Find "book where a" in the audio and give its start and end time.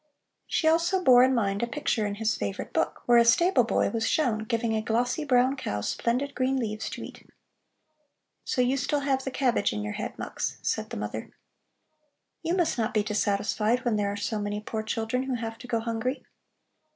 2.73-3.23